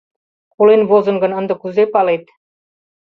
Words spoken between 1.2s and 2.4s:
гын, ынде кузе палет?